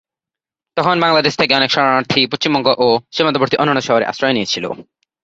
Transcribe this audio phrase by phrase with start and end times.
[0.77, 4.65] তখন বাংলাদেশ থেকে অনেক শরণার্থী পশ্চিমবঙ্গ ও সীমান্তবর্তী অন্যান্য শহরে আশ্রয় নিয়েছিল।